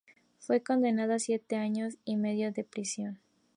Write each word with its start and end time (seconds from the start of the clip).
Fue 0.39 0.63
condenado 0.63 1.13
a 1.13 1.19
siete 1.19 1.57
años 1.57 1.93
y 2.05 2.15
medio 2.17 2.51
de 2.51 2.63
prisión. 2.63 3.19